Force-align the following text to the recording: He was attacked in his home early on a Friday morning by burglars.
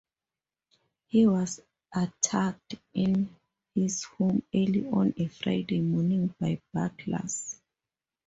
He 1.09 1.27
was 1.27 1.59
attacked 1.93 2.73
in 2.95 3.35
his 3.75 4.03
home 4.03 4.41
early 4.51 4.87
on 4.87 5.13
a 5.15 5.27
Friday 5.27 5.79
morning 5.81 6.33
by 6.39 6.59
burglars. 6.73 7.61